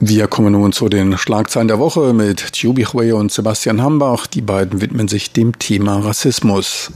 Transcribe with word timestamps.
Wir 0.00 0.28
kommen 0.28 0.52
nun 0.52 0.72
zu 0.72 0.90
den 0.90 1.16
Schlagzeilen 1.16 1.68
der 1.68 1.78
Woche 1.78 2.12
mit 2.12 2.52
Chiubi 2.52 2.84
Hui 2.84 3.12
und 3.12 3.32
Sebastian 3.32 3.82
Hambach. 3.82 4.26
Die 4.26 4.42
beiden 4.42 4.82
widmen 4.82 5.08
sich 5.08 5.32
dem 5.32 5.58
Thema 5.58 6.00
Rassismus. 6.00 6.92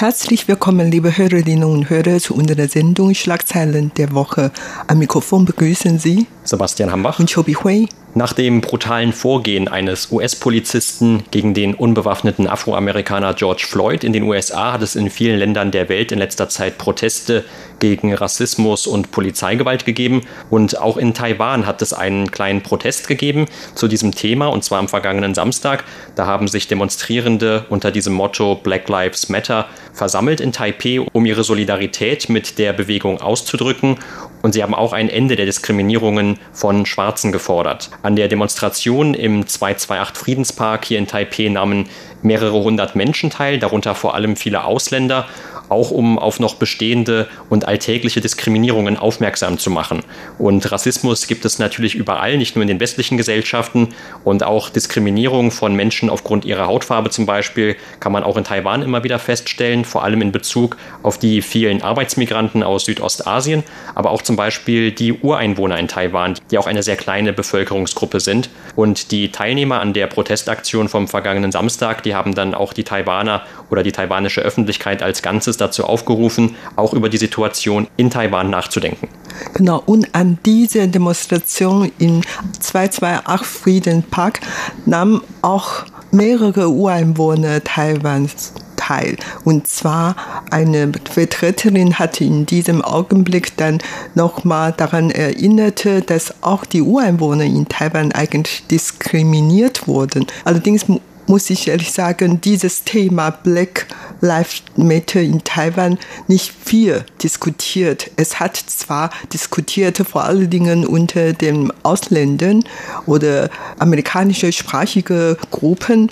Herzlich 0.00 0.48
willkommen, 0.48 0.90
liebe 0.90 1.18
Hörerinnen 1.18 1.62
und 1.62 1.90
Hörer, 1.90 2.20
zu 2.20 2.34
unserer 2.34 2.66
Sendung 2.68 3.12
Schlagzeilen 3.12 3.92
der 3.98 4.14
Woche. 4.14 4.50
Am 4.86 4.98
Mikrofon 4.98 5.44
begrüßen 5.44 5.98
Sie 5.98 6.26
Sebastian 6.42 6.90
Hambach 6.90 7.18
und 7.18 7.30
Chobi 7.30 7.52
Hui. 7.52 7.86
Nach 8.14 8.32
dem 8.32 8.62
brutalen 8.62 9.12
Vorgehen 9.12 9.68
eines 9.68 10.10
US-Polizisten 10.10 11.24
gegen 11.30 11.52
den 11.52 11.74
unbewaffneten 11.74 12.48
Afroamerikaner 12.48 13.34
George 13.34 13.66
Floyd 13.68 14.02
in 14.02 14.14
den 14.14 14.22
USA 14.22 14.72
hat 14.72 14.80
es 14.80 14.96
in 14.96 15.10
vielen 15.10 15.38
Ländern 15.38 15.70
der 15.70 15.90
Welt 15.90 16.12
in 16.12 16.18
letzter 16.18 16.48
Zeit 16.48 16.78
Proteste 16.78 17.44
gegen 17.80 18.14
Rassismus 18.14 18.86
und 18.86 19.10
Polizeigewalt 19.10 19.84
gegeben. 19.84 20.22
Und 20.48 20.78
auch 20.78 20.96
in 20.96 21.14
Taiwan 21.14 21.66
hat 21.66 21.82
es 21.82 21.92
einen 21.92 22.30
kleinen 22.30 22.62
Protest 22.62 23.08
gegeben 23.08 23.46
zu 23.74 23.88
diesem 23.88 24.14
Thema, 24.14 24.46
und 24.46 24.62
zwar 24.62 24.78
am 24.78 24.88
vergangenen 24.88 25.34
Samstag. 25.34 25.84
Da 26.14 26.26
haben 26.26 26.46
sich 26.46 26.68
Demonstrierende 26.68 27.66
unter 27.68 27.90
diesem 27.90 28.14
Motto 28.14 28.54
Black 28.54 28.88
Lives 28.88 29.28
Matter 29.28 29.66
versammelt 29.92 30.40
in 30.40 30.52
Taipei, 30.52 31.00
um 31.12 31.26
ihre 31.26 31.42
Solidarität 31.42 32.28
mit 32.28 32.58
der 32.58 32.72
Bewegung 32.72 33.20
auszudrücken. 33.20 33.98
Und 34.42 34.52
sie 34.52 34.62
haben 34.62 34.74
auch 34.74 34.92
ein 34.92 35.08
Ende 35.10 35.36
der 35.36 35.46
Diskriminierungen 35.46 36.38
von 36.52 36.86
Schwarzen 36.86 37.32
gefordert. 37.32 37.90
An 38.02 38.16
der 38.16 38.28
Demonstration 38.28 39.14
im 39.14 39.46
228 39.46 40.20
Friedenspark 40.20 40.84
hier 40.84 40.98
in 40.98 41.06
Taipei 41.06 41.48
nahmen 41.48 41.88
mehrere 42.22 42.62
hundert 42.62 42.94
Menschen 42.96 43.30
teil, 43.30 43.58
darunter 43.58 43.94
vor 43.94 44.14
allem 44.14 44.36
viele 44.36 44.64
Ausländer 44.64 45.26
auch 45.70 45.90
um 45.90 46.18
auf 46.18 46.40
noch 46.40 46.56
bestehende 46.56 47.28
und 47.48 47.66
alltägliche 47.66 48.20
Diskriminierungen 48.20 48.96
aufmerksam 48.96 49.58
zu 49.58 49.70
machen. 49.70 50.02
Und 50.38 50.70
Rassismus 50.70 51.26
gibt 51.26 51.44
es 51.44 51.58
natürlich 51.58 51.94
überall, 51.94 52.36
nicht 52.36 52.56
nur 52.56 52.62
in 52.62 52.68
den 52.68 52.80
westlichen 52.80 53.16
Gesellschaften. 53.16 53.88
Und 54.24 54.42
auch 54.42 54.68
Diskriminierung 54.68 55.50
von 55.50 55.74
Menschen 55.74 56.10
aufgrund 56.10 56.44
ihrer 56.44 56.66
Hautfarbe 56.66 57.10
zum 57.10 57.24
Beispiel 57.24 57.76
kann 58.00 58.12
man 58.12 58.24
auch 58.24 58.36
in 58.36 58.44
Taiwan 58.44 58.82
immer 58.82 59.04
wieder 59.04 59.18
feststellen, 59.18 59.84
vor 59.84 60.02
allem 60.02 60.22
in 60.22 60.32
Bezug 60.32 60.76
auf 61.02 61.18
die 61.18 61.40
vielen 61.40 61.82
Arbeitsmigranten 61.82 62.62
aus 62.62 62.84
Südostasien, 62.84 63.62
aber 63.94 64.10
auch 64.10 64.22
zum 64.22 64.36
Beispiel 64.36 64.90
die 64.90 65.12
Ureinwohner 65.12 65.78
in 65.78 65.88
Taiwan, 65.88 66.34
die 66.50 66.58
auch 66.58 66.66
eine 66.66 66.82
sehr 66.82 66.96
kleine 66.96 67.32
Bevölkerungsgruppe 67.32 68.18
sind. 68.18 68.50
Und 68.74 69.12
die 69.12 69.30
Teilnehmer 69.30 69.80
an 69.80 69.92
der 69.92 70.08
Protestaktion 70.08 70.88
vom 70.88 71.06
vergangenen 71.06 71.52
Samstag, 71.52 72.02
die 72.02 72.14
haben 72.14 72.34
dann 72.34 72.54
auch 72.54 72.72
die 72.72 72.84
Taiwaner 72.84 73.44
oder 73.70 73.82
die 73.82 73.92
taiwanische 73.92 74.40
Öffentlichkeit 74.40 75.02
als 75.02 75.22
Ganzes 75.22 75.59
dazu 75.60 75.84
aufgerufen, 75.84 76.56
auch 76.76 76.94
über 76.94 77.08
die 77.08 77.18
Situation 77.18 77.86
in 77.96 78.10
Taiwan 78.10 78.50
nachzudenken. 78.50 79.08
Genau, 79.54 79.82
und 79.86 80.14
an 80.14 80.38
dieser 80.44 80.86
Demonstration 80.86 81.90
in 81.98 82.22
228 82.60 83.46
Freedom 83.46 84.02
Park 84.02 84.40
nahmen 84.86 85.20
auch 85.42 85.84
mehrere 86.10 86.68
Ureinwohner 86.68 87.62
Taiwans 87.62 88.52
teil. 88.76 89.16
Und 89.44 89.68
zwar 89.68 90.16
eine 90.50 90.90
Vertreterin 91.10 91.98
hatte 91.98 92.24
in 92.24 92.46
diesem 92.46 92.82
Augenblick 92.82 93.56
dann 93.56 93.78
nochmal 94.14 94.72
daran 94.76 95.10
erinnert, 95.10 95.86
dass 96.06 96.42
auch 96.42 96.64
die 96.64 96.82
Ureinwohner 96.82 97.44
in 97.44 97.68
Taiwan 97.68 98.12
eigentlich 98.12 98.66
diskriminiert 98.66 99.86
wurden. 99.86 100.26
Allerdings 100.44 100.86
muss 101.26 101.48
ich 101.50 101.68
ehrlich 101.68 101.92
sagen, 101.92 102.40
dieses 102.40 102.82
Thema 102.82 103.30
Black 103.30 103.86
Lives 104.20 104.62
Matter 104.76 105.20
in 105.20 105.42
Taiwan 105.44 105.98
nicht 106.28 106.52
viel 106.52 107.04
diskutiert. 107.22 108.10
Es 108.16 108.40
hat 108.40 108.56
zwar 108.56 109.10
diskutiert, 109.32 109.98
vor 109.98 110.24
allen 110.24 110.50
Dingen 110.50 110.86
unter 110.86 111.32
den 111.32 111.72
Ausländern 111.82 112.64
oder 113.06 113.50
amerikanische 113.78 114.52
sprachige 114.52 115.36
Gruppen, 115.50 116.10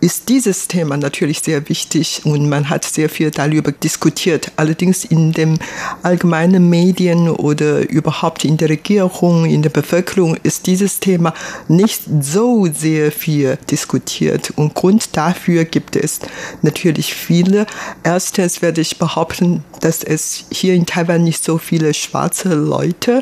ist 0.00 0.28
dieses 0.28 0.68
Thema 0.68 0.96
natürlich 0.96 1.40
sehr 1.40 1.68
wichtig 1.68 2.22
und 2.24 2.48
man 2.48 2.68
hat 2.68 2.84
sehr 2.84 3.08
viel 3.08 3.30
darüber 3.30 3.72
diskutiert. 3.72 4.52
Allerdings 4.56 5.04
in 5.04 5.32
den 5.32 5.58
allgemeinen 6.02 6.68
Medien 6.68 7.28
oder 7.28 7.88
überhaupt 7.88 8.44
in 8.44 8.56
der 8.56 8.68
Regierung, 8.68 9.44
in 9.44 9.62
der 9.62 9.70
Bevölkerung 9.70 10.36
ist 10.42 10.66
dieses 10.66 11.00
Thema 11.00 11.34
nicht 11.66 12.02
so 12.20 12.66
sehr 12.66 13.10
viel 13.10 13.58
diskutiert. 13.70 14.52
Und 14.56 14.74
Grund 14.74 15.16
dafür 15.16 15.64
gibt 15.64 15.96
es 15.96 16.20
natürlich 16.62 17.14
viele. 17.14 17.66
Erstens 18.04 18.62
werde 18.62 18.80
ich 18.80 18.98
behaupten, 18.98 19.64
dass 19.80 20.02
es 20.04 20.44
hier 20.50 20.74
in 20.74 20.86
Taiwan 20.86 21.24
nicht 21.24 21.44
so 21.44 21.58
viele 21.58 21.94
schwarze 21.94 22.54
Leute. 22.54 23.20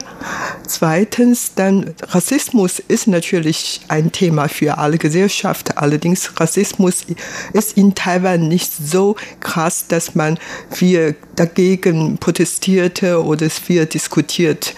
Zweitens, 0.66 1.52
dann 1.54 1.94
Rassismus 2.02 2.78
ist 2.78 3.06
natürlich 3.06 3.80
ein 3.88 4.12
Thema 4.12 4.48
für 4.48 4.78
alle 4.78 4.98
Gesellschaften. 4.98 5.72
Allerdings 5.76 6.38
Rassismus 6.38 6.65
Rassismus 6.66 7.06
ist 7.52 7.76
in 7.76 7.94
Taiwan 7.94 8.48
nicht 8.48 8.72
so 8.72 9.14
krass, 9.40 9.86
dass 9.88 10.14
man 10.14 10.38
viel 10.70 11.14
dagegen 11.36 12.18
protestierte 12.18 13.22
oder 13.22 13.50
viel 13.50 13.86
diskutiert. 13.86 14.74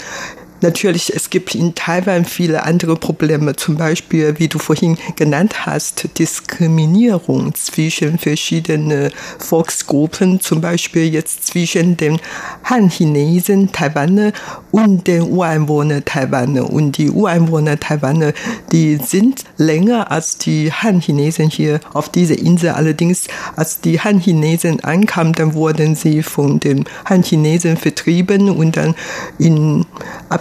Natürlich, 0.60 1.14
es 1.14 1.30
gibt 1.30 1.54
in 1.54 1.74
Taiwan 1.76 2.24
viele 2.24 2.64
andere 2.64 2.96
Probleme, 2.96 3.54
zum 3.54 3.76
Beispiel, 3.76 4.38
wie 4.38 4.48
du 4.48 4.58
vorhin 4.58 4.98
genannt 5.14 5.66
hast, 5.66 6.18
Diskriminierung 6.18 7.54
zwischen 7.54 8.18
verschiedenen 8.18 9.10
Volksgruppen, 9.38 10.40
zum 10.40 10.60
Beispiel 10.60 11.04
jetzt 11.04 11.46
zwischen 11.46 11.96
den 11.96 12.18
Han-Chinesen 12.64 13.70
Taiwaner 13.70 14.32
und 14.72 15.06
den 15.06 15.22
Ureinwohnern 15.22 16.04
Taiwaner. 16.04 16.68
Und 16.68 16.98
die 16.98 17.10
Ureinwohner 17.10 17.78
Taiwaner, 17.78 18.32
die 18.72 18.96
sind 18.96 19.44
länger 19.58 20.10
als 20.10 20.38
die 20.38 20.72
Han-Chinesen 20.72 21.50
hier 21.50 21.78
auf 21.92 22.08
dieser 22.08 22.36
Insel. 22.36 22.70
Allerdings, 22.70 23.28
als 23.54 23.80
die 23.80 24.00
Han-Chinesen 24.00 24.80
ankamen, 24.80 25.34
dann 25.34 25.54
wurden 25.54 25.94
sie 25.94 26.24
von 26.24 26.58
den 26.58 26.84
Han-Chinesen 27.04 27.76
vertrieben 27.76 28.50
und 28.50 28.76
dann 28.76 28.96
in 29.38 29.86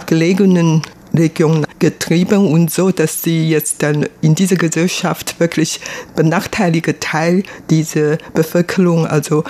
abgelegenen 0.08 0.80
Regionen 1.14 1.66
getrieben 1.78 2.50
und 2.50 2.70
so, 2.70 2.90
dass 2.90 3.22
sie 3.22 3.50
jetzt 3.50 3.82
dann 3.82 4.06
in 4.22 4.34
dieser 4.34 4.56
Gesellschaft 4.56 5.38
wirklich 5.38 5.80
benachteiligte 6.16 6.98
Teil 6.98 7.42
dieser 7.68 8.16
Bevölkerung, 8.32 9.06
also 9.06 9.44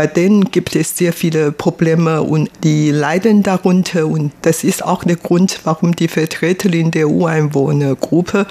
bei 0.00 0.06
denen 0.06 0.50
gibt 0.50 0.76
es 0.76 0.96
sehr 0.96 1.12
viele 1.12 1.52
Probleme 1.52 2.22
und 2.22 2.48
die 2.64 2.90
leiden 2.90 3.42
darunter. 3.42 4.06
Und 4.06 4.32
das 4.40 4.64
ist 4.64 4.82
auch 4.82 5.04
der 5.04 5.16
Grund, 5.16 5.60
warum 5.64 5.94
die 5.94 6.08
Vertreterin 6.08 6.90
der 6.90 7.10
Ureinwohnergruppe 7.10 8.46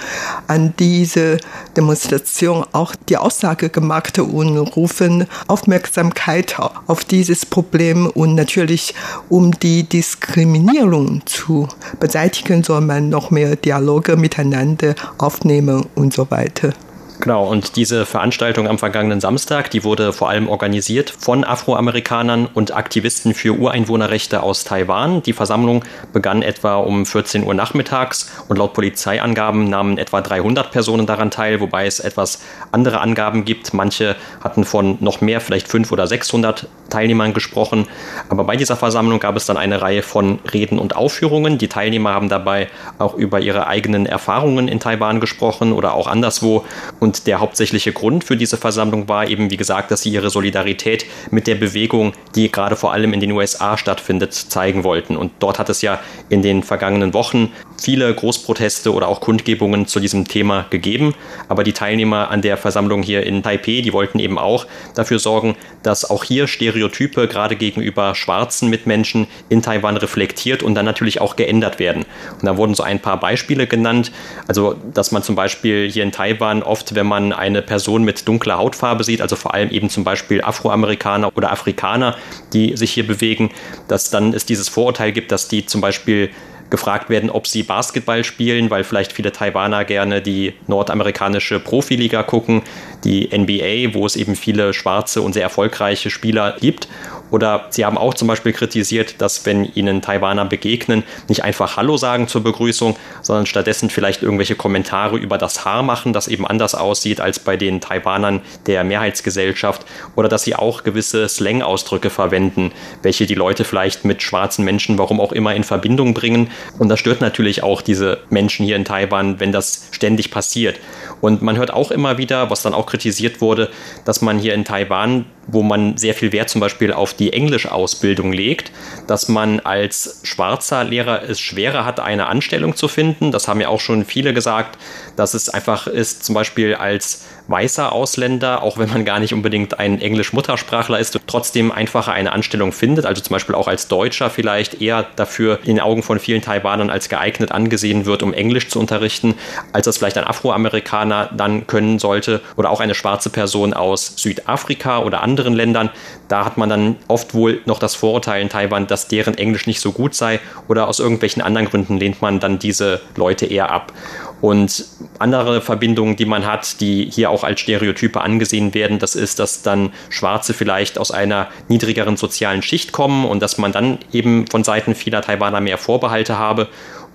an 0.45 0.75
diese 0.77 1.39
Demonstration 1.75 2.67
auch 2.71 2.93
die 2.95 3.17
Aussage 3.17 3.69
gemacht 3.69 4.19
und 4.19 4.59
rufen 4.59 5.25
Aufmerksamkeit 5.47 6.55
auf 6.85 7.03
dieses 7.03 7.47
Problem 7.47 8.05
und 8.05 8.35
natürlich 8.35 8.93
um 9.27 9.51
die 9.59 9.89
Diskriminierung 9.89 11.23
zu 11.25 11.67
beseitigen, 11.99 12.63
soll 12.63 12.81
man 12.81 13.09
noch 13.09 13.31
mehr 13.31 13.55
Dialoge 13.55 14.17
miteinander 14.17 14.93
aufnehmen 15.17 15.87
und 15.95 16.13
so 16.13 16.29
weiter. 16.29 16.75
Genau, 17.21 17.45
und 17.45 17.75
diese 17.75 18.05
Veranstaltung 18.05 18.65
am 18.69 18.77
vergangenen 18.77 19.19
Samstag, 19.19 19.69
die 19.71 19.83
wurde 19.83 20.13
vor 20.13 20.29
allem 20.29 20.47
organisiert 20.47 21.09
von 21.09 21.43
Afroamerikanern 21.43 22.45
und 22.45 22.73
Aktivisten 22.73 23.33
für 23.33 23.51
Ureinwohnerrechte 23.55 24.41
aus 24.41 24.63
Taiwan. 24.63 25.21
Die 25.23 25.33
Versammlung 25.33 25.83
begann 26.13 26.41
etwa 26.41 26.77
um 26.77 27.05
14 27.05 27.45
Uhr 27.45 27.53
nachmittags 27.53 28.31
und 28.47 28.57
laut 28.57 28.73
Polizeiangaben 28.73 29.69
nahmen 29.69 29.97
etwa 29.97 30.21
300 30.21 30.71
Personen 30.71 31.07
daran 31.07 31.29
teil, 31.29 31.59
wobei 31.59 31.87
es 31.87 31.99
etwas 31.99 32.41
andere 32.71 33.01
Angaben 33.01 33.43
gibt. 33.43 33.73
Manche 33.73 34.15
hatten 34.41 34.63
von 34.63 34.97
noch 35.01 35.19
mehr, 35.19 35.41
vielleicht 35.41 35.67
500 35.67 35.91
oder 35.91 36.07
600 36.07 36.67
Teilnehmern 36.89 37.33
gesprochen. 37.33 37.87
Aber 38.29 38.45
bei 38.45 38.55
dieser 38.55 38.77
Versammlung 38.77 39.19
gab 39.19 39.35
es 39.35 39.45
dann 39.45 39.57
eine 39.57 39.81
Reihe 39.81 40.03
von 40.03 40.39
Reden 40.53 40.79
und 40.79 40.95
Aufführungen. 40.95 41.57
Die 41.57 41.67
Teilnehmer 41.67 42.13
haben 42.13 42.29
dabei 42.29 42.69
auch 42.97 43.13
über 43.15 43.41
ihre 43.41 43.67
eigenen 43.67 44.05
Erfahrungen 44.05 44.69
in 44.69 44.79
Taiwan 44.79 45.19
gesprochen 45.19 45.73
oder 45.73 45.93
auch 45.93 46.07
anderswo. 46.07 46.63
Und 47.01 47.08
und 47.09 47.25
der 47.25 47.39
hauptsächliche 47.39 47.91
Grund 47.91 48.23
für 48.23 48.37
diese 48.37 48.55
Versammlung 48.55 49.07
war 49.07 49.27
eben, 49.27 49.49
wie 49.49 49.57
gesagt, 49.57 49.89
dass 49.89 50.03
sie 50.03 50.11
ihre 50.11 50.29
Solidarität 50.29 51.07
mit 51.31 51.47
der 51.47 51.55
Bewegung, 51.55 52.13
die 52.35 52.51
gerade 52.51 52.75
vor 52.75 52.93
allem 52.93 53.13
in 53.13 53.19
den 53.19 53.31
USA 53.31 53.79
stattfindet, 53.79 54.35
zeigen 54.35 54.83
wollten. 54.83 55.17
Und 55.17 55.31
dort 55.39 55.57
hat 55.57 55.69
es 55.69 55.81
ja 55.81 55.99
in 56.29 56.43
den 56.43 56.61
vergangenen 56.61 57.15
Wochen 57.15 57.51
viele 57.79 58.13
Großproteste 58.13 58.93
oder 58.93 59.07
auch 59.07 59.21
Kundgebungen 59.21 59.87
zu 59.87 59.99
diesem 59.99 60.27
Thema 60.27 60.65
gegeben. 60.69 61.15
Aber 61.47 61.63
die 61.63 61.73
Teilnehmer 61.73 62.29
an 62.29 62.41
der 62.41 62.57
Versammlung 62.57 63.01
hier 63.01 63.25
in 63.25 63.43
Taipei, 63.43 63.81
die 63.81 63.93
wollten 63.93 64.19
eben 64.19 64.37
auch 64.37 64.65
dafür 64.95 65.19
sorgen, 65.19 65.55
dass 65.83 66.09
auch 66.09 66.23
hier 66.23 66.47
Stereotype 66.47 67.27
gerade 67.27 67.55
gegenüber 67.55 68.15
schwarzen 68.15 68.69
Mitmenschen 68.69 69.27
in 69.49 69.61
Taiwan 69.61 69.97
reflektiert 69.97 70.63
und 70.63 70.75
dann 70.75 70.85
natürlich 70.85 71.21
auch 71.21 71.35
geändert 71.35 71.79
werden. 71.79 72.05
Und 72.39 72.45
da 72.45 72.57
wurden 72.57 72.75
so 72.75 72.83
ein 72.83 72.99
paar 72.99 73.19
Beispiele 73.19 73.67
genannt. 73.67 74.11
Also, 74.47 74.75
dass 74.93 75.11
man 75.11 75.23
zum 75.23 75.35
Beispiel 75.35 75.89
hier 75.89 76.03
in 76.03 76.11
Taiwan 76.11 76.63
oft, 76.63 76.95
wenn 76.95 77.07
man 77.07 77.33
eine 77.33 77.61
Person 77.61 78.03
mit 78.03 78.27
dunkler 78.27 78.57
Hautfarbe 78.57 79.03
sieht, 79.03 79.21
also 79.21 79.35
vor 79.35 79.53
allem 79.53 79.69
eben 79.69 79.89
zum 79.89 80.03
Beispiel 80.03 80.41
Afroamerikaner 80.41 81.31
oder 81.35 81.51
Afrikaner, 81.51 82.15
die 82.53 82.75
sich 82.75 82.91
hier 82.91 83.07
bewegen, 83.07 83.51
dass 83.87 84.09
dann 84.09 84.33
es 84.33 84.45
dieses 84.45 84.69
Vorurteil 84.69 85.11
gibt, 85.11 85.31
dass 85.31 85.47
die 85.47 85.65
zum 85.65 85.81
Beispiel 85.81 86.29
gefragt 86.69 87.09
werden, 87.09 87.29
ob 87.29 87.47
sie 87.47 87.63
Basketball 87.63 88.23
spielen, 88.23 88.69
weil 88.69 88.83
vielleicht 88.83 89.13
viele 89.13 89.31
Taiwaner 89.31 89.85
gerne 89.85 90.21
die 90.21 90.53
nordamerikanische 90.67 91.59
Profiliga 91.59 92.23
gucken, 92.23 92.63
die 93.03 93.29
NBA, 93.35 93.93
wo 93.93 94.05
es 94.05 94.15
eben 94.15 94.35
viele 94.35 94.73
schwarze 94.73 95.21
und 95.21 95.33
sehr 95.33 95.43
erfolgreiche 95.43 96.09
Spieler 96.09 96.55
gibt. 96.59 96.87
Oder 97.31 97.67
sie 97.69 97.85
haben 97.85 97.97
auch 97.97 98.13
zum 98.13 98.27
Beispiel 98.27 98.53
kritisiert, 98.53 99.21
dass 99.21 99.45
wenn 99.45 99.65
ihnen 99.65 100.01
Taiwaner 100.01 100.45
begegnen, 100.45 101.03
nicht 101.27 101.43
einfach 101.43 101.77
Hallo 101.77 101.97
sagen 101.97 102.27
zur 102.27 102.43
Begrüßung, 102.43 102.97
sondern 103.21 103.45
stattdessen 103.45 103.89
vielleicht 103.89 104.23
irgendwelche 104.23 104.55
Kommentare 104.55 105.17
über 105.17 105.37
das 105.37 105.65
Haar 105.65 105.83
machen, 105.83 106.13
das 106.13 106.27
eben 106.27 106.45
anders 106.47 106.75
aussieht 106.75 107.21
als 107.21 107.39
bei 107.39 107.57
den 107.57 107.81
Taiwanern 107.81 108.41
der 108.67 108.83
Mehrheitsgesellschaft. 108.83 109.85
Oder 110.15 110.29
dass 110.29 110.43
sie 110.43 110.55
auch 110.55 110.83
gewisse 110.83 111.27
Slang-Ausdrücke 111.27 112.09
verwenden, 112.09 112.71
welche 113.03 113.25
die 113.25 113.35
Leute 113.35 113.63
vielleicht 113.63 114.05
mit 114.05 114.21
schwarzen 114.21 114.65
Menschen, 114.65 114.97
warum 114.97 115.21
auch 115.21 115.31
immer, 115.31 115.55
in 115.55 115.63
Verbindung 115.63 116.13
bringen. 116.13 116.49
Und 116.77 116.89
das 116.89 116.99
stört 116.99 117.21
natürlich 117.21 117.63
auch 117.63 117.81
diese 117.81 118.19
Menschen 118.29 118.65
hier 118.65 118.75
in 118.75 118.85
Taiwan, 118.85 119.39
wenn 119.39 119.51
das 119.51 119.87
ständig 119.91 120.31
passiert. 120.31 120.79
Und 121.21 121.41
man 121.41 121.57
hört 121.57 121.71
auch 121.71 121.91
immer 121.91 122.17
wieder, 122.17 122.49
was 122.49 122.61
dann 122.61 122.73
auch 122.73 122.85
kritisiert 122.85 123.41
wurde, 123.41 123.69
dass 124.05 124.21
man 124.21 124.39
hier 124.39 124.53
in 124.53 124.65
Taiwan, 124.65 125.25
wo 125.51 125.63
man 125.63 125.97
sehr 125.97 126.13
viel 126.13 126.31
Wert 126.31 126.49
zum 126.49 126.61
Beispiel 126.61 126.93
auf 126.93 127.13
die 127.13 127.33
Englischausbildung 127.33 128.31
legt, 128.31 128.71
dass 129.07 129.27
man 129.27 129.59
als 129.59 130.21
schwarzer 130.23 130.83
Lehrer 130.83 131.23
es 131.23 131.39
schwerer 131.39 131.85
hat, 131.85 131.99
eine 131.99 132.27
Anstellung 132.27 132.75
zu 132.75 132.87
finden. 132.87 133.31
Das 133.31 133.47
haben 133.47 133.61
ja 133.61 133.69
auch 133.69 133.79
schon 133.79 134.05
viele 134.05 134.33
gesagt, 134.33 134.77
dass 135.15 135.33
es 135.33 135.49
einfach 135.49 135.87
ist, 135.87 136.23
zum 136.23 136.35
Beispiel 136.35 136.75
als 136.75 137.25
weißer 137.49 137.91
Ausländer, 137.91 138.61
auch 138.61 138.77
wenn 138.77 138.89
man 138.89 139.05
gar 139.05 139.19
nicht 139.19 139.33
unbedingt 139.33 139.79
ein 139.79 139.99
Englisch-Muttersprachler 139.99 140.99
ist, 140.99 141.19
trotzdem 141.25 141.71
einfacher 141.71 142.13
eine 142.13 142.31
Anstellung 142.31 142.71
findet. 142.71 143.05
Also 143.05 143.21
zum 143.21 143.33
Beispiel 143.33 143.55
auch 143.55 143.67
als 143.67 143.87
Deutscher 143.87 144.29
vielleicht 144.29 144.81
eher 144.81 145.07
dafür 145.15 145.59
in 145.63 145.75
den 145.75 145.79
Augen 145.79 146.03
von 146.03 146.19
vielen 146.19 146.43
Taiwanern 146.43 146.91
als 146.91 147.09
geeignet 147.09 147.51
angesehen 147.51 148.05
wird, 148.05 148.21
um 148.21 148.33
Englisch 148.33 148.69
zu 148.69 148.79
unterrichten, 148.79 149.33
als 149.73 149.85
das 149.85 149.97
vielleicht 149.97 150.17
ein 150.17 150.25
Afroamerikaner 150.25 151.31
dann 151.35 151.65
können 151.65 151.97
sollte 151.97 152.41
oder 152.55 152.69
auch 152.69 152.81
eine 152.81 152.93
schwarze 152.93 153.31
Person 153.31 153.73
aus 153.73 154.13
Südafrika 154.17 154.99
oder 154.99 155.23
anderen 155.23 155.53
Ländern. 155.53 155.89
Da 156.27 156.45
hat 156.45 156.57
man 156.57 156.69
dann 156.69 156.97
oft 157.07 157.33
wohl 157.33 157.61
noch 157.65 157.79
das 157.79 157.95
Vorurteil 157.95 158.43
in 158.43 158.49
Taiwan, 158.49 158.85
dass 158.85 159.07
deren 159.07 159.35
Englisch 159.35 159.65
nicht 159.65 159.81
so 159.81 159.91
gut 159.91 160.13
sei 160.13 160.39
oder 160.67 160.87
aus 160.87 160.99
irgendwelchen 160.99 161.41
anderen 161.41 161.67
Gründen 161.67 161.97
lehnt 161.97 162.21
man 162.21 162.39
dann 162.39 162.59
diese 162.59 163.01
Leute 163.15 163.47
eher 163.47 163.71
ab. 163.71 163.91
Und 164.41 164.85
andere 165.19 165.61
Verbindungen, 165.61 166.15
die 166.15 166.25
man 166.25 166.45
hat, 166.45 166.79
die 166.79 167.09
hier 167.11 167.29
auch 167.29 167.43
als 167.43 167.59
Stereotype 167.59 168.21
angesehen 168.21 168.73
werden, 168.73 168.99
das 168.99 169.15
ist, 169.15 169.39
dass 169.39 169.61
dann 169.61 169.91
Schwarze 170.09 170.53
vielleicht 170.53 170.97
aus 170.97 171.11
einer 171.11 171.47
niedrigeren 171.67 172.15
sozialen 172.15 172.61
Schicht 172.61 172.91
kommen 172.91 173.25
und 173.25 173.41
dass 173.41 173.57
man 173.57 173.71
dann 173.71 173.99
eben 174.13 174.47
von 174.47 174.63
Seiten 174.63 174.95
vieler 174.95 175.21
Taiwaner 175.21 175.61
mehr 175.61 175.77
Vorbehalte 175.77 176.37
habe 176.37 176.67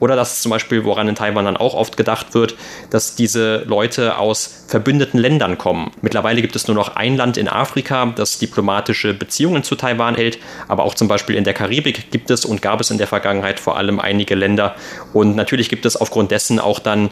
oder 0.05 0.17
dass 0.17 0.43
zum 0.43 0.51
Beispiel, 0.51 0.85
woran 0.85 1.09
in 1.09 1.15
Taiwan 1.15 1.47
dann 1.47 1.57
auch 1.57 1.73
oft 1.73 1.97
gedacht 1.97 2.35
wird, 2.35 2.57
dass 2.91 3.17
diese 3.17 3.65
Leute 3.65 4.19
aus 4.19 4.65
verbündeten 4.69 5.19
Ländern 5.19 5.57
kommen. 5.57 5.93
Mittlerweile 6.03 6.43
gibt 6.43 6.55
es 6.57 6.69
nur 6.69 6.75
noch 6.75 6.95
ein 6.95 7.17
Land 7.17 7.39
in 7.39 7.49
Afrika, 7.49 8.13
das 8.15 8.39
diplomatische 8.39 9.15
Beziehungen 9.15 9.63
zu 9.63 9.77
Taiwan 9.77 10.15
hält, 10.15 10.39
aber 10.69 10.83
auch 10.85 10.95
zum 10.95 11.09
Beispiel 11.09 11.37
in 11.37 11.45
der 11.45 11.55
Karibik 11.55 12.11
gibt 12.11 12.31
es 12.31 12.45
und 12.45 12.61
gab 12.61 12.83
es 12.83 12.91
in 12.91 12.99
der 12.99 13.07
Vergangenheit 13.07 13.59
vor 13.59 13.79
allem 13.79 13.99
einige 13.99 14.35
Länder. 14.35 14.75
Und 15.15 15.37
natürlich 15.37 15.71
gibt 15.71 15.87
es 15.87 15.97
aufgrund 15.97 16.31
dessen 16.31 16.61
auch 16.61 16.81
dann 16.81 17.09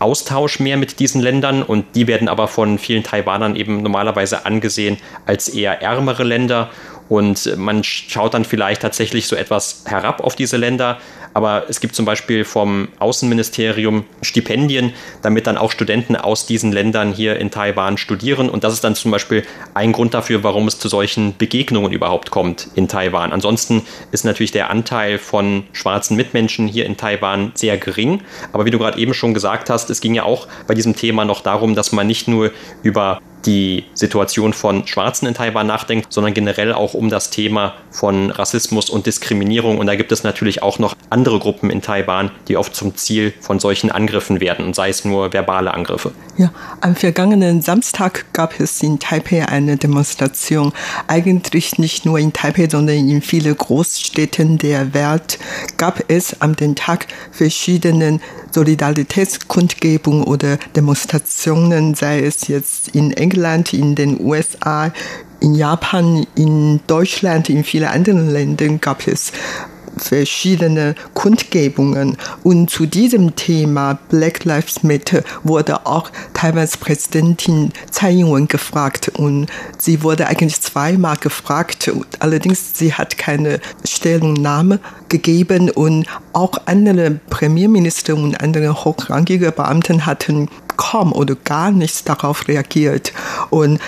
Austausch 0.00 0.58
mehr 0.58 0.78
mit 0.78 0.98
diesen 0.98 1.20
Ländern 1.20 1.62
und 1.62 1.94
die 1.94 2.08
werden 2.08 2.28
aber 2.28 2.48
von 2.48 2.78
vielen 2.78 3.04
Taiwanern 3.04 3.54
eben 3.54 3.82
normalerweise 3.82 4.46
angesehen 4.46 4.96
als 5.26 5.48
eher 5.48 5.80
ärmere 5.80 6.24
Länder 6.24 6.70
und 7.12 7.58
man 7.58 7.84
schaut 7.84 8.32
dann 8.32 8.46
vielleicht 8.46 8.80
tatsächlich 8.80 9.26
so 9.26 9.36
etwas 9.36 9.84
herab 9.84 10.24
auf 10.24 10.34
diese 10.34 10.56
Länder. 10.56 10.98
Aber 11.34 11.66
es 11.68 11.80
gibt 11.80 11.94
zum 11.94 12.06
Beispiel 12.06 12.42
vom 12.46 12.88
Außenministerium 13.00 14.04
Stipendien, 14.22 14.94
damit 15.20 15.46
dann 15.46 15.58
auch 15.58 15.72
Studenten 15.72 16.16
aus 16.16 16.46
diesen 16.46 16.72
Ländern 16.72 17.12
hier 17.12 17.36
in 17.36 17.50
Taiwan 17.50 17.98
studieren. 17.98 18.48
Und 18.48 18.64
das 18.64 18.72
ist 18.72 18.82
dann 18.82 18.94
zum 18.94 19.10
Beispiel 19.10 19.44
ein 19.74 19.92
Grund 19.92 20.14
dafür, 20.14 20.42
warum 20.42 20.66
es 20.68 20.78
zu 20.78 20.88
solchen 20.88 21.36
Begegnungen 21.36 21.92
überhaupt 21.92 22.30
kommt 22.30 22.68
in 22.76 22.88
Taiwan. 22.88 23.30
Ansonsten 23.30 23.82
ist 24.10 24.24
natürlich 24.24 24.52
der 24.52 24.70
Anteil 24.70 25.18
von 25.18 25.64
schwarzen 25.72 26.16
Mitmenschen 26.16 26.66
hier 26.66 26.86
in 26.86 26.96
Taiwan 26.96 27.52
sehr 27.54 27.76
gering. 27.76 28.22
Aber 28.54 28.64
wie 28.64 28.70
du 28.70 28.78
gerade 28.78 28.98
eben 28.98 29.12
schon 29.12 29.34
gesagt 29.34 29.68
hast, 29.68 29.90
es 29.90 30.00
ging 30.00 30.14
ja 30.14 30.22
auch 30.22 30.48
bei 30.66 30.72
diesem 30.72 30.96
Thema 30.96 31.26
noch 31.26 31.42
darum, 31.42 31.74
dass 31.74 31.92
man 31.92 32.06
nicht 32.06 32.26
nur 32.26 32.52
über 32.82 33.20
die 33.44 33.84
Situation 33.94 34.52
von 34.52 34.86
Schwarzen 34.86 35.26
in 35.26 35.34
Taiwan 35.34 35.66
nachdenkt, 35.66 36.12
sondern 36.12 36.34
generell 36.34 36.72
auch 36.72 36.94
um 36.94 37.08
das 37.08 37.30
Thema 37.30 37.74
von 37.90 38.30
Rassismus 38.30 38.90
und 38.90 39.06
Diskriminierung. 39.06 39.78
Und 39.78 39.86
da 39.86 39.96
gibt 39.96 40.12
es 40.12 40.22
natürlich 40.22 40.62
auch 40.62 40.78
noch 40.78 40.94
andere 41.10 41.38
Gruppen 41.38 41.70
in 41.70 41.82
Taiwan, 41.82 42.30
die 42.48 42.56
oft 42.56 42.74
zum 42.74 42.96
Ziel 42.96 43.32
von 43.40 43.58
solchen 43.58 43.90
Angriffen 43.90 44.40
werden, 44.40 44.64
und 44.64 44.74
sei 44.74 44.88
es 44.88 45.04
nur 45.04 45.32
verbale 45.32 45.74
Angriffe. 45.74 46.12
Ja, 46.36 46.52
am 46.80 46.96
vergangenen 46.96 47.62
Samstag 47.62 48.24
gab 48.32 48.58
es 48.58 48.82
in 48.82 48.98
Taipei 48.98 49.46
eine 49.46 49.76
Demonstration. 49.76 50.72
Eigentlich 51.06 51.78
nicht 51.78 52.06
nur 52.06 52.18
in 52.18 52.32
Taipei, 52.32 52.68
sondern 52.68 52.96
in 52.96 53.22
vielen 53.22 53.56
Großstädten 53.56 54.58
der 54.58 54.94
Welt 54.94 55.38
gab 55.76 56.04
es 56.08 56.40
am 56.40 56.56
den 56.56 56.74
Tag 56.74 57.06
verschiedene 57.30 58.20
Solidaritätskundgebungen 58.52 60.24
oder 60.24 60.58
Demonstrationen, 60.76 61.94
sei 61.94 62.20
es 62.20 62.48
jetzt 62.48 62.88
in 62.88 63.10
England, 63.12 63.31
in 63.32 63.94
den 63.94 64.20
USA, 64.20 64.92
in 65.40 65.54
Japan, 65.54 66.26
in 66.36 66.80
Deutschland, 66.86 67.50
in 67.50 67.64
vielen 67.64 67.88
anderen 67.88 68.30
Ländern 68.30 68.80
gab 68.80 69.06
es 69.06 69.32
verschiedene 69.96 70.94
Kundgebungen. 71.14 72.16
Und 72.42 72.70
zu 72.70 72.86
diesem 72.86 73.36
Thema 73.36 73.98
Black 74.08 74.44
Lives 74.44 74.82
Matter 74.82 75.22
wurde 75.42 75.86
auch 75.86 76.10
Taiwans 76.34 76.76
Präsidentin 76.76 77.72
Tsai 77.90 78.12
Ing-wen 78.12 78.48
gefragt. 78.48 79.10
Und 79.16 79.46
sie 79.78 80.02
wurde 80.02 80.26
eigentlich 80.26 80.60
zweimal 80.60 81.16
gefragt. 81.16 81.90
Allerdings, 82.18 82.78
sie 82.78 82.94
hat 82.94 83.18
keine 83.18 83.60
Stellungnahme 83.86 84.80
gegeben. 85.08 85.70
Und 85.70 86.06
auch 86.32 86.52
andere 86.66 87.10
Premierminister 87.30 88.14
und 88.14 88.40
andere 88.40 88.84
hochrangige 88.84 89.52
Beamten 89.52 90.06
hatten 90.06 90.48
kaum 90.76 91.12
oder 91.12 91.34
gar 91.34 91.70
nichts 91.70 92.04
darauf 92.04 92.48
reagiert. 92.48 93.12
Und 93.50 93.80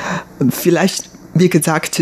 vielleicht 0.50 1.10
wie 1.34 1.48
gesagt, 1.48 2.00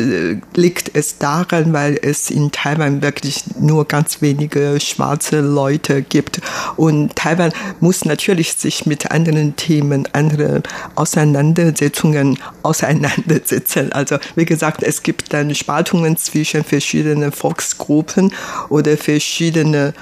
liegt 0.54 0.90
es 0.94 1.16
daran, 1.16 1.72
weil 1.72 1.98
es 2.02 2.30
in 2.30 2.52
Taiwan 2.52 3.00
wirklich 3.00 3.44
nur 3.58 3.88
ganz 3.88 4.20
wenige 4.20 4.78
schwarze 4.78 5.40
Leute 5.40 6.02
gibt. 6.02 6.42
Und 6.76 7.16
Taiwan 7.16 7.52
muss 7.80 8.04
natürlich 8.04 8.52
sich 8.52 8.84
mit 8.84 9.10
anderen 9.10 9.56
Themen, 9.56 10.06
andere 10.12 10.62
Auseinandersetzungen 10.96 12.38
auseinandersetzen. 12.62 13.90
Also, 13.92 14.18
wie 14.36 14.44
gesagt, 14.44 14.82
es 14.82 15.02
gibt 15.02 15.32
dann 15.32 15.54
Spaltungen 15.54 16.18
zwischen 16.18 16.62
verschiedenen 16.62 17.32
Volksgruppen 17.32 18.34
oder 18.68 18.98
verschiedene 18.98 19.94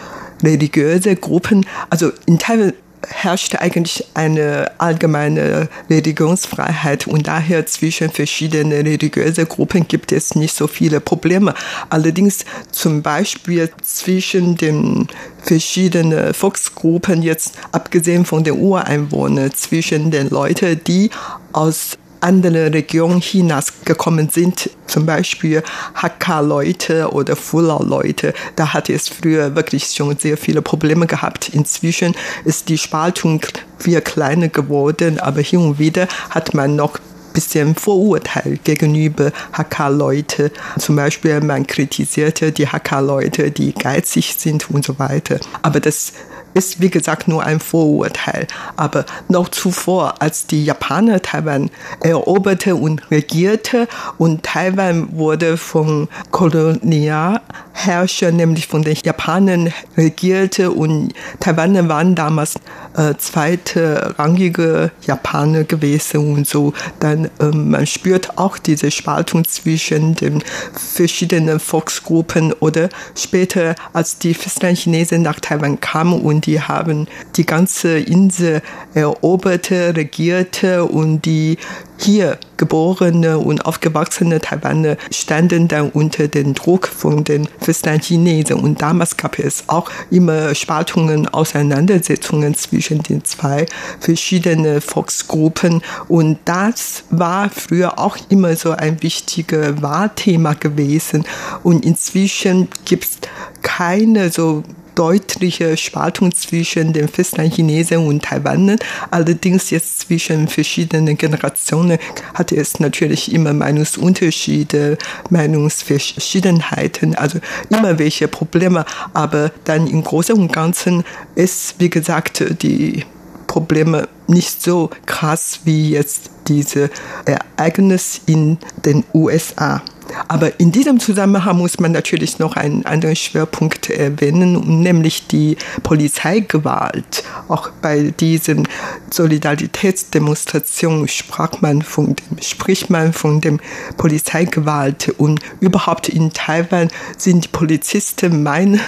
religiöse 0.42 1.14
Gruppen. 1.14 1.66
Also 1.88 2.10
in 2.26 2.38
Taiwan 2.38 2.72
herrscht 3.08 3.56
eigentlich 3.56 4.06
eine 4.14 4.70
allgemeine 4.78 5.68
Religionsfreiheit 5.88 7.06
und 7.06 7.26
daher 7.26 7.66
zwischen 7.66 8.10
verschiedenen 8.10 8.72
religiösen 8.72 9.48
Gruppen 9.48 9.86
gibt 9.88 10.12
es 10.12 10.34
nicht 10.34 10.54
so 10.54 10.66
viele 10.66 11.00
Probleme. 11.00 11.54
Allerdings 11.88 12.44
zum 12.70 13.02
Beispiel 13.02 13.70
zwischen 13.82 14.56
den 14.56 15.08
verschiedenen 15.42 16.34
Volksgruppen, 16.34 17.22
jetzt 17.22 17.52
abgesehen 17.72 18.24
von 18.24 18.44
den 18.44 18.58
Ureinwohnern, 18.58 19.52
zwischen 19.54 20.10
den 20.10 20.28
Leuten, 20.28 20.80
die 20.84 21.10
aus 21.52 21.98
andere 22.20 22.72
Regionen 22.72 23.20
Chinas 23.20 23.72
gekommen 23.84 24.28
sind, 24.30 24.70
zum 24.86 25.06
Beispiel 25.06 25.62
Hakka-Leute 25.94 27.10
oder 27.12 27.36
Fulau-Leute, 27.36 28.34
da 28.56 28.72
hat 28.72 28.90
es 28.90 29.08
früher 29.08 29.54
wirklich 29.56 29.86
schon 29.86 30.16
sehr 30.18 30.36
viele 30.36 30.62
Probleme 30.62 31.06
gehabt. 31.06 31.50
Inzwischen 31.50 32.14
ist 32.44 32.68
die 32.68 32.78
Spaltung 32.78 33.40
viel 33.78 34.00
kleiner 34.00 34.48
geworden, 34.48 35.18
aber 35.18 35.40
hin 35.40 35.60
und 35.60 35.78
wieder 35.78 36.08
hat 36.30 36.54
man 36.54 36.76
noch 36.76 36.98
bisschen 37.32 37.74
Vorurteil 37.74 38.58
gegenüber 38.64 39.32
Hakka-Leute. 39.52 40.50
Zum 40.78 40.96
Beispiel 40.96 41.40
man 41.40 41.66
kritisierte 41.66 42.52
die 42.52 42.68
Hakka-Leute, 42.68 43.50
die 43.50 43.72
geizig 43.72 44.34
sind 44.38 44.70
und 44.70 44.84
so 44.84 44.98
weiter. 44.98 45.38
Aber 45.62 45.80
das 45.80 46.12
ist 46.54 46.80
wie 46.80 46.90
gesagt 46.90 47.28
nur 47.28 47.44
ein 47.44 47.60
Vorurteil. 47.60 48.46
Aber 48.76 49.04
noch 49.28 49.48
zuvor, 49.48 50.14
als 50.20 50.46
die 50.46 50.64
Japaner 50.64 51.22
Taiwan 51.22 51.70
eroberte 52.00 52.76
und 52.76 53.10
regierte 53.10 53.88
und 54.18 54.42
Taiwan 54.42 55.16
wurde 55.16 55.56
von 55.56 56.08
Kolonialherrschern, 56.30 58.36
nämlich 58.36 58.66
von 58.66 58.82
den 58.82 58.96
Japanern 59.04 59.72
regierte 59.96 60.70
und 60.70 61.12
Taiwaner 61.40 61.88
waren 61.88 62.14
damals 62.14 62.56
äh, 62.96 63.14
zweite 63.18 64.14
rangige 64.18 64.90
Japaner 65.06 65.64
gewesen 65.64 66.34
und 66.34 66.46
so. 66.46 66.72
Dann 66.98 67.26
äh, 67.38 67.46
man 67.46 67.86
spürt 67.86 68.38
auch 68.38 68.58
diese 68.58 68.90
Spaltung 68.90 69.44
zwischen 69.44 70.14
den 70.14 70.42
verschiedenen 70.72 71.60
Volksgruppen 71.60 72.52
oder 72.54 72.88
später, 73.14 73.74
als 73.92 74.18
die 74.18 74.34
Festlandchinesen 74.34 75.22
nach 75.22 75.40
Taiwan 75.40 75.80
kamen 75.80 76.20
und 76.20 76.39
die 76.40 76.60
haben 76.60 77.06
die 77.36 77.46
ganze 77.46 77.98
Insel 77.98 78.62
eroberte, 78.94 79.94
regierte 79.96 80.84
und 80.84 81.24
die 81.24 81.58
hier 81.98 82.38
geborene 82.56 83.38
und 83.38 83.64
aufgewachsene 83.64 84.40
Taiwaner 84.40 84.96
standen 85.10 85.68
dann 85.68 85.90
unter 85.90 86.28
dem 86.28 86.54
Druck 86.54 86.88
von 86.88 87.24
den 87.24 87.48
Festlandchinesen. 87.60 88.58
Und 88.58 88.82
damals 88.82 89.16
gab 89.16 89.38
es 89.38 89.64
auch 89.66 89.90
immer 90.10 90.54
Spaltungen, 90.54 91.28
Auseinandersetzungen 91.28 92.54
zwischen 92.54 93.02
den 93.02 93.24
zwei 93.24 93.66
verschiedenen 93.98 94.80
Volksgruppen. 94.80 95.82
Und 96.08 96.38
das 96.44 97.04
war 97.10 97.50
früher 97.50 97.98
auch 97.98 98.16
immer 98.28 98.56
so 98.56 98.72
ein 98.72 99.02
wichtiges 99.02 99.82
Wahlthema 99.82 100.54
gewesen. 100.54 101.24
Und 101.62 101.84
inzwischen 101.84 102.68
gibt 102.84 103.04
es 103.04 103.18
keine 103.62 104.30
so 104.30 104.62
deutliche 104.94 105.76
Spaltung 105.76 106.34
zwischen 106.34 106.92
den 106.92 107.08
Festlandchinesen 107.08 107.98
und 107.98 108.22
Taiwanern. 108.22 108.78
Allerdings 109.10 109.70
jetzt 109.70 110.00
zwischen 110.00 110.48
verschiedenen 110.48 111.16
Generationen 111.16 111.98
hatte 112.34 112.56
es 112.56 112.80
natürlich 112.80 113.32
immer 113.32 113.52
Meinungsunterschiede, 113.52 114.98
Meinungsverschiedenheiten, 115.30 117.14
also 117.14 117.38
immer 117.68 117.98
welche 117.98 118.28
Probleme. 118.28 118.84
Aber 119.14 119.50
dann 119.64 119.86
im 119.86 120.02
Großen 120.02 120.34
und 120.34 120.52
Ganzen 120.52 121.04
ist, 121.34 121.76
wie 121.78 121.90
gesagt, 121.90 122.44
die 122.62 123.04
Probleme 123.46 124.08
nicht 124.28 124.62
so 124.62 124.90
krass 125.06 125.60
wie 125.64 125.90
jetzt 125.90 126.30
diese 126.46 126.88
Ereignis 127.24 128.20
in 128.26 128.58
den 128.84 129.04
USA. 129.12 129.82
Aber 130.28 130.58
in 130.60 130.72
diesem 130.72 131.00
Zusammenhang 131.00 131.58
muss 131.58 131.78
man 131.80 131.92
natürlich 131.92 132.38
noch 132.38 132.56
einen 132.56 132.84
anderen 132.86 133.16
Schwerpunkt 133.16 133.90
erwähnen, 133.90 134.82
nämlich 134.82 135.26
die 135.26 135.56
Polizeigewalt. 135.82 137.24
Auch 137.48 137.70
bei 137.82 138.12
diesen 138.18 138.68
Solidaritätsdemonstrationen 139.10 141.08
sprach 141.08 141.60
man 141.60 141.82
von 141.82 142.16
dem, 142.16 142.42
spricht 142.42 142.90
man 142.90 143.12
von 143.12 143.40
dem 143.40 143.60
Polizeigewalt. 143.96 145.14
Und 145.18 145.40
überhaupt 145.60 146.08
in 146.08 146.32
Taiwan 146.32 146.88
sind 147.16 147.44
die 147.44 147.48
Polizisten 147.48 148.42
meiner 148.42 148.80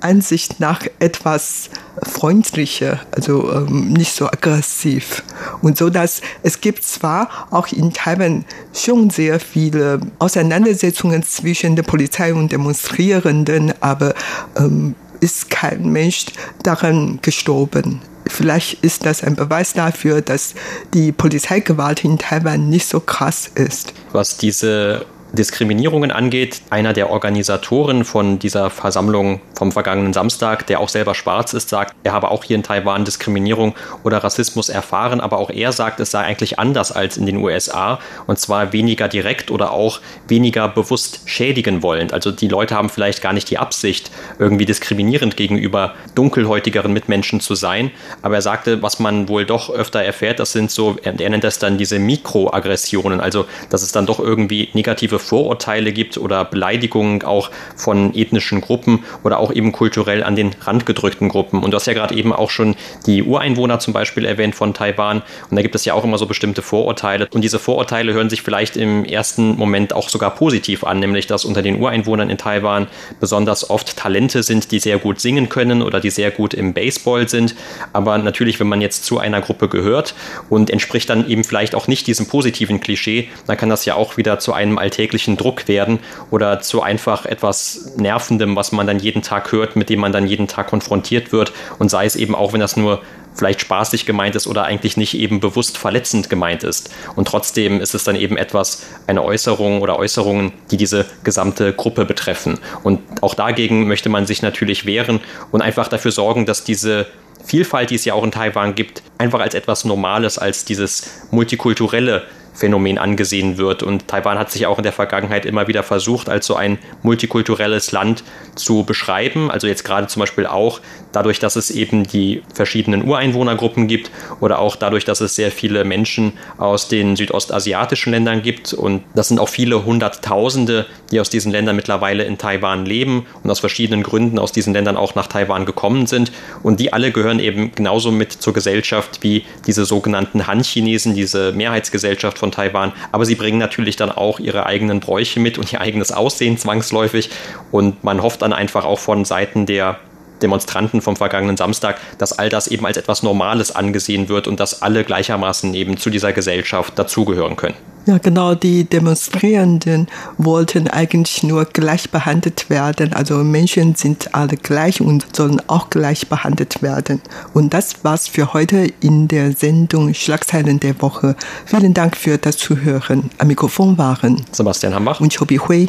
Ansicht 0.00 0.60
nach 0.60 0.82
etwas 0.98 1.70
freundlicher, 2.02 3.00
also 3.12 3.52
ähm, 3.52 3.92
nicht 3.92 4.14
so 4.14 4.26
aggressiv. 4.26 5.22
Und 5.62 5.78
so 5.78 5.90
dass 5.90 6.20
es 6.42 6.60
gibt 6.60 6.84
zwar 6.84 7.48
auch 7.50 7.68
in 7.68 7.92
Taiwan 7.92 8.44
schon 8.72 9.10
sehr 9.10 9.40
viele 9.40 10.00
Auseinandersetzungen 10.18 11.22
zwischen 11.22 11.76
der 11.76 11.82
Polizei 11.84 12.34
und 12.34 12.52
Demonstrierenden, 12.52 13.72
aber 13.80 14.14
ähm, 14.56 14.94
ist 15.20 15.50
kein 15.50 15.90
Mensch 15.90 16.26
daran 16.62 17.18
gestorben. 17.22 18.02
Vielleicht 18.26 18.82
ist 18.82 19.06
das 19.06 19.22
ein 19.22 19.36
Beweis 19.36 19.74
dafür, 19.74 20.22
dass 20.22 20.54
die 20.92 21.12
Polizeigewalt 21.12 22.04
in 22.04 22.18
Taiwan 22.18 22.68
nicht 22.68 22.88
so 22.88 23.00
krass 23.00 23.50
ist. 23.54 23.92
Was 24.12 24.36
diese 24.36 25.06
Diskriminierungen 25.34 26.10
angeht. 26.10 26.62
Einer 26.70 26.92
der 26.92 27.10
Organisatoren 27.10 28.04
von 28.04 28.38
dieser 28.38 28.70
Versammlung 28.70 29.40
vom 29.54 29.72
vergangenen 29.72 30.12
Samstag, 30.12 30.66
der 30.66 30.80
auch 30.80 30.88
selber 30.88 31.14
schwarz 31.14 31.52
ist, 31.52 31.68
sagt, 31.68 31.94
er 32.04 32.12
habe 32.12 32.30
auch 32.30 32.44
hier 32.44 32.56
in 32.56 32.62
Taiwan 32.62 33.04
Diskriminierung 33.04 33.74
oder 34.02 34.18
Rassismus 34.18 34.68
erfahren, 34.68 35.20
aber 35.20 35.38
auch 35.38 35.50
er 35.50 35.72
sagt, 35.72 36.00
es 36.00 36.10
sei 36.10 36.20
eigentlich 36.20 36.58
anders 36.58 36.92
als 36.92 37.16
in 37.16 37.26
den 37.26 37.36
USA 37.38 37.98
und 38.26 38.38
zwar 38.38 38.72
weniger 38.72 39.08
direkt 39.08 39.50
oder 39.50 39.72
auch 39.72 40.00
weniger 40.28 40.68
bewusst 40.68 41.22
schädigen 41.26 41.82
wollend. 41.82 42.12
Also 42.12 42.30
die 42.30 42.48
Leute 42.48 42.74
haben 42.74 42.88
vielleicht 42.88 43.22
gar 43.22 43.32
nicht 43.32 43.50
die 43.50 43.58
Absicht, 43.58 44.10
irgendwie 44.38 44.64
diskriminierend 44.64 45.36
gegenüber 45.36 45.94
dunkelhäutigeren 46.14 46.92
Mitmenschen 46.92 47.40
zu 47.40 47.54
sein, 47.54 47.90
aber 48.22 48.36
er 48.36 48.42
sagte, 48.42 48.82
was 48.82 48.98
man 48.98 49.28
wohl 49.28 49.44
doch 49.44 49.70
öfter 49.70 50.02
erfährt, 50.02 50.38
das 50.38 50.52
sind 50.52 50.70
so, 50.70 50.96
er 51.02 51.12
nennt 51.12 51.44
das 51.44 51.58
dann 51.58 51.78
diese 51.78 51.98
Mikroaggressionen, 51.98 53.20
also 53.20 53.46
dass 53.70 53.82
es 53.82 53.92
dann 53.92 54.06
doch 54.06 54.20
irgendwie 54.20 54.68
negative 54.74 55.18
Vorurteile 55.24 55.92
gibt 55.92 56.18
oder 56.18 56.44
Beleidigungen 56.44 57.22
auch 57.22 57.50
von 57.76 58.14
ethnischen 58.14 58.60
Gruppen 58.60 59.04
oder 59.22 59.38
auch 59.40 59.52
eben 59.52 59.72
kulturell 59.72 60.22
an 60.22 60.36
den 60.36 60.54
randgedrückten 60.60 61.28
Gruppen. 61.28 61.62
Und 61.62 61.70
du 61.70 61.76
hast 61.76 61.86
ja 61.86 61.94
gerade 61.94 62.14
eben 62.14 62.32
auch 62.32 62.50
schon 62.50 62.76
die 63.06 63.22
Ureinwohner 63.22 63.78
zum 63.78 63.92
Beispiel 63.92 64.24
erwähnt 64.24 64.54
von 64.54 64.74
Taiwan. 64.74 65.22
Und 65.50 65.56
da 65.56 65.62
gibt 65.62 65.74
es 65.74 65.84
ja 65.84 65.94
auch 65.94 66.04
immer 66.04 66.18
so 66.18 66.26
bestimmte 66.26 66.62
Vorurteile. 66.62 67.28
Und 67.32 67.42
diese 67.42 67.58
Vorurteile 67.58 68.12
hören 68.12 68.30
sich 68.30 68.42
vielleicht 68.42 68.76
im 68.76 69.04
ersten 69.04 69.56
Moment 69.56 69.92
auch 69.92 70.08
sogar 70.08 70.34
positiv 70.34 70.84
an, 70.84 71.00
nämlich 71.00 71.26
dass 71.26 71.44
unter 71.44 71.62
den 71.62 71.80
Ureinwohnern 71.80 72.30
in 72.30 72.38
Taiwan 72.38 72.86
besonders 73.20 73.70
oft 73.70 73.96
Talente 73.96 74.42
sind, 74.42 74.70
die 74.70 74.78
sehr 74.78 74.98
gut 74.98 75.20
singen 75.20 75.48
können 75.48 75.82
oder 75.82 76.00
die 76.00 76.10
sehr 76.10 76.30
gut 76.30 76.54
im 76.54 76.74
Baseball 76.74 77.28
sind. 77.28 77.54
Aber 77.92 78.18
natürlich, 78.18 78.60
wenn 78.60 78.68
man 78.68 78.80
jetzt 78.80 79.04
zu 79.04 79.18
einer 79.18 79.40
Gruppe 79.40 79.68
gehört 79.68 80.14
und 80.50 80.70
entspricht 80.70 81.08
dann 81.08 81.28
eben 81.28 81.44
vielleicht 81.44 81.74
auch 81.74 81.88
nicht 81.88 82.06
diesem 82.06 82.26
positiven 82.26 82.80
Klischee, 82.80 83.28
dann 83.46 83.56
kann 83.56 83.68
das 83.68 83.84
ja 83.84 83.94
auch 83.94 84.16
wieder 84.16 84.38
zu 84.38 84.52
einem 84.52 84.78
alltäglichen 84.78 85.13
täglichen 85.14 85.36
Druck 85.36 85.68
werden 85.68 86.00
oder 86.30 86.60
zu 86.60 86.82
einfach 86.82 87.24
etwas 87.24 87.92
Nervendem, 87.96 88.56
was 88.56 88.72
man 88.72 88.86
dann 88.86 88.98
jeden 88.98 89.22
Tag 89.22 89.52
hört, 89.52 89.76
mit 89.76 89.88
dem 89.88 90.00
man 90.00 90.12
dann 90.12 90.26
jeden 90.26 90.48
Tag 90.48 90.66
konfrontiert 90.66 91.32
wird 91.32 91.52
und 91.78 91.88
sei 91.88 92.04
es 92.04 92.16
eben 92.16 92.34
auch, 92.34 92.52
wenn 92.52 92.60
das 92.60 92.76
nur 92.76 93.00
vielleicht 93.36 93.60
spaßig 93.60 94.06
gemeint 94.06 94.34
ist 94.34 94.46
oder 94.46 94.64
eigentlich 94.64 94.96
nicht 94.96 95.14
eben 95.14 95.40
bewusst 95.40 95.76
verletzend 95.76 96.30
gemeint 96.30 96.62
ist. 96.62 96.90
Und 97.16 97.26
trotzdem 97.26 97.80
ist 97.80 97.94
es 97.94 98.04
dann 98.04 98.14
eben 98.14 98.36
etwas, 98.36 98.82
eine 99.08 99.24
Äußerung 99.24 99.82
oder 99.82 99.98
Äußerungen, 99.98 100.52
die 100.70 100.76
diese 100.76 101.04
gesamte 101.24 101.72
Gruppe 101.72 102.04
betreffen. 102.04 102.60
Und 102.84 103.00
auch 103.22 103.34
dagegen 103.34 103.88
möchte 103.88 104.08
man 104.08 104.26
sich 104.26 104.42
natürlich 104.42 104.86
wehren 104.86 105.20
und 105.50 105.62
einfach 105.62 105.88
dafür 105.88 106.12
sorgen, 106.12 106.46
dass 106.46 106.62
diese 106.62 107.06
Vielfalt, 107.44 107.90
die 107.90 107.96
es 107.96 108.04
ja 108.04 108.14
auch 108.14 108.24
in 108.24 108.30
Taiwan 108.30 108.76
gibt, 108.76 109.02
einfach 109.18 109.40
als 109.40 109.54
etwas 109.54 109.84
Normales, 109.84 110.38
als 110.38 110.64
dieses 110.64 111.26
multikulturelle 111.32 112.22
Phänomen 112.54 112.98
angesehen 112.98 113.58
wird. 113.58 113.82
Und 113.82 114.08
Taiwan 114.08 114.38
hat 114.38 114.50
sich 114.50 114.66
auch 114.66 114.78
in 114.78 114.84
der 114.84 114.92
Vergangenheit 114.92 115.44
immer 115.44 115.68
wieder 115.68 115.82
versucht, 115.82 116.28
als 116.28 116.46
so 116.46 116.54
ein 116.54 116.78
multikulturelles 117.02 117.92
Land 117.92 118.24
zu 118.54 118.84
beschreiben. 118.84 119.50
Also 119.50 119.66
jetzt 119.66 119.84
gerade 119.84 120.06
zum 120.06 120.20
Beispiel 120.20 120.46
auch 120.46 120.80
dadurch, 121.12 121.38
dass 121.38 121.56
es 121.56 121.70
eben 121.70 122.04
die 122.04 122.42
verschiedenen 122.52 123.04
Ureinwohnergruppen 123.04 123.88
gibt 123.88 124.10
oder 124.40 124.58
auch 124.58 124.76
dadurch, 124.76 125.04
dass 125.04 125.20
es 125.20 125.34
sehr 125.34 125.50
viele 125.50 125.84
Menschen 125.84 126.32
aus 126.58 126.88
den 126.88 127.16
südostasiatischen 127.16 128.12
Ländern 128.12 128.42
gibt. 128.42 128.72
Und 128.72 129.02
das 129.14 129.28
sind 129.28 129.38
auch 129.38 129.48
viele 129.48 129.84
Hunderttausende, 129.84 130.86
die 131.10 131.20
aus 131.20 131.30
diesen 131.30 131.52
Ländern 131.52 131.76
mittlerweile 131.76 132.24
in 132.24 132.38
Taiwan 132.38 132.86
leben 132.86 133.26
und 133.42 133.50
aus 133.50 133.60
verschiedenen 133.60 134.02
Gründen 134.02 134.38
aus 134.38 134.52
diesen 134.52 134.72
Ländern 134.72 134.96
auch 134.96 135.14
nach 135.14 135.26
Taiwan 135.26 135.66
gekommen 135.66 136.06
sind. 136.06 136.32
Und 136.62 136.80
die 136.80 136.92
alle 136.92 137.12
gehören 137.12 137.38
eben 137.38 137.72
genauso 137.74 138.10
mit 138.10 138.32
zur 138.32 138.52
Gesellschaft 138.52 139.22
wie 139.22 139.44
diese 139.66 139.84
sogenannten 139.84 140.46
Han-Chinesen, 140.46 141.14
diese 141.14 141.52
Mehrheitsgesellschaft 141.52 142.38
von 142.44 142.52
Taiwan. 142.52 142.92
Aber 143.10 143.24
sie 143.24 143.36
bringen 143.36 143.58
natürlich 143.58 143.96
dann 143.96 144.10
auch 144.10 144.38
ihre 144.38 144.66
eigenen 144.66 145.00
Bräuche 145.00 145.40
mit 145.40 145.56
und 145.56 145.72
ihr 145.72 145.80
eigenes 145.80 146.12
Aussehen 146.12 146.58
zwangsläufig. 146.58 147.30
Und 147.70 148.04
man 148.04 148.22
hofft 148.22 148.42
dann 148.42 148.52
einfach 148.52 148.84
auch 148.84 148.98
von 148.98 149.24
Seiten 149.24 149.64
der 149.64 149.98
Demonstranten 150.42 151.00
vom 151.00 151.16
vergangenen 151.16 151.56
Samstag, 151.56 151.98
dass 152.18 152.38
all 152.38 152.50
das 152.50 152.66
eben 152.66 152.84
als 152.84 152.98
etwas 152.98 153.22
Normales 153.22 153.74
angesehen 153.74 154.28
wird 154.28 154.46
und 154.46 154.60
dass 154.60 154.82
alle 154.82 155.04
gleichermaßen 155.04 155.72
eben 155.72 155.96
zu 155.96 156.10
dieser 156.10 156.34
Gesellschaft 156.34 156.98
dazugehören 156.98 157.56
können. 157.56 157.76
Ja, 158.06 158.18
genau, 158.18 158.54
die 158.54 158.84
Demonstrierenden 158.84 160.08
wollten 160.36 160.88
eigentlich 160.88 161.42
nur 161.42 161.64
gleich 161.64 162.10
behandelt 162.10 162.68
werden. 162.68 163.14
Also 163.14 163.36
Menschen 163.36 163.94
sind 163.94 164.34
alle 164.34 164.58
gleich 164.58 165.00
und 165.00 165.34
sollen 165.34 165.62
auch 165.68 165.88
gleich 165.88 166.28
behandelt 166.28 166.82
werden. 166.82 167.22
Und 167.54 167.72
das 167.72 168.04
war's 168.04 168.28
für 168.28 168.52
heute 168.52 168.92
in 169.00 169.26
der 169.28 169.52
Sendung 169.52 170.12
Schlagzeilen 170.12 170.80
der 170.80 171.00
Woche. 171.00 171.34
Vielen 171.64 171.94
Dank 171.94 172.14
für 172.16 172.36
das 172.36 172.58
Zuhören. 172.58 173.30
Am 173.38 173.48
Mikrofon 173.48 173.96
waren 173.96 174.44
Sebastian 174.52 174.94
Hambach 174.94 175.20
und 175.20 175.34
Chobi 175.34 175.56
Hui. 175.56 175.88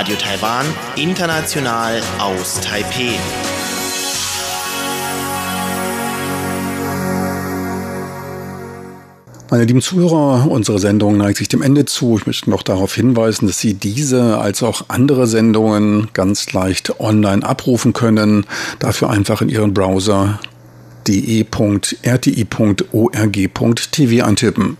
Radio 0.00 0.16
Taiwan, 0.16 0.64
international 0.96 2.00
aus 2.18 2.58
Taipeh. 2.62 3.18
Meine 9.50 9.64
lieben 9.64 9.82
Zuhörer, 9.82 10.50
unsere 10.50 10.78
Sendung 10.78 11.18
neigt 11.18 11.36
sich 11.36 11.48
dem 11.48 11.60
Ende 11.60 11.84
zu. 11.84 12.16
Ich 12.16 12.26
möchte 12.26 12.48
noch 12.48 12.62
darauf 12.62 12.94
hinweisen, 12.94 13.46
dass 13.46 13.58
Sie 13.58 13.74
diese 13.74 14.38
als 14.38 14.62
auch 14.62 14.84
andere 14.88 15.26
Sendungen 15.26 16.08
ganz 16.14 16.50
leicht 16.54 16.98
online 16.98 17.44
abrufen 17.44 17.92
können. 17.92 18.46
Dafür 18.78 19.10
einfach 19.10 19.42
in 19.42 19.50
Ihren 19.50 19.74
Browser 19.74 20.40
de.rti.org.tv 21.06 21.44
eintippen. 24.24 24.78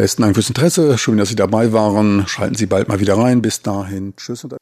Besten 0.00 0.22
Dank 0.22 0.34
fürs 0.34 0.48
Interesse. 0.48 0.96
Schön, 0.96 1.18
dass 1.18 1.28
Sie 1.28 1.36
dabei 1.36 1.74
waren. 1.74 2.26
Schalten 2.26 2.54
Sie 2.54 2.64
bald 2.64 2.88
mal 2.88 3.00
wieder 3.00 3.18
rein. 3.18 3.42
Bis 3.42 3.60
dahin. 3.60 4.14
Tschüss 4.16 4.44
und 4.44 4.56